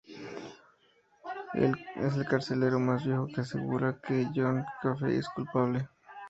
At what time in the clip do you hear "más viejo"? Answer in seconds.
2.79-3.27